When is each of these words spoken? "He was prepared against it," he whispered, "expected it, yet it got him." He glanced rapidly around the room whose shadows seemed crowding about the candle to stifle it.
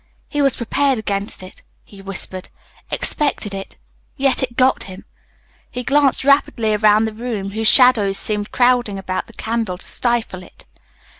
"He 0.27 0.41
was 0.41 0.55
prepared 0.55 0.97
against 0.97 1.43
it," 1.43 1.61
he 1.85 2.01
whispered, 2.01 2.49
"expected 2.89 3.53
it, 3.53 3.77
yet 4.17 4.41
it 4.41 4.55
got 4.57 4.85
him." 4.85 5.05
He 5.69 5.83
glanced 5.83 6.23
rapidly 6.23 6.73
around 6.73 7.05
the 7.05 7.13
room 7.13 7.51
whose 7.51 7.67
shadows 7.67 8.17
seemed 8.17 8.51
crowding 8.51 8.97
about 8.97 9.27
the 9.27 9.33
candle 9.33 9.77
to 9.77 9.87
stifle 9.87 10.41
it. 10.41 10.65